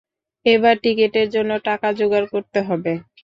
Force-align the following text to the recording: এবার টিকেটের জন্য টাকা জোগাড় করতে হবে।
এবার 0.45 0.75
টিকেটের 0.83 1.27
জন্য 1.35 1.51
টাকা 1.67 1.87
জোগাড় 1.99 2.27
করতে 2.33 2.59
হবে। 2.67 2.93